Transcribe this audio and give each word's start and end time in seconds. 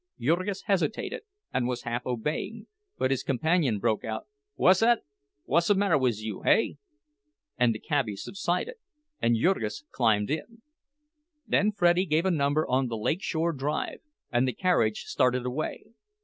Jurgis 0.19 0.63
hesitated, 0.63 1.21
and 1.53 1.67
was 1.67 1.83
half 1.83 2.07
obeying; 2.07 2.65
but 2.97 3.11
his 3.11 3.21
companion 3.21 3.77
broke 3.77 4.03
out: 4.03 4.25
"Whuzzat? 4.57 5.01
Whuzzamatter 5.47 5.99
wiz 6.01 6.23
you, 6.23 6.41
hey?" 6.41 6.77
And 7.59 7.71
the 7.71 7.77
cabbie 7.77 8.15
subsided, 8.15 8.77
and 9.21 9.35
Jurgis 9.35 9.83
climbed 9.91 10.31
in. 10.31 10.63
Then 11.45 11.71
Freddie 11.71 12.07
gave 12.07 12.25
a 12.25 12.31
number 12.31 12.67
on 12.67 12.87
the 12.87 12.97
Lake 12.97 13.21
Shore 13.21 13.53
Drive, 13.53 13.99
and 14.31 14.47
the 14.47 14.53
carriage 14.53 15.03
started 15.03 15.45
away. 15.45 15.83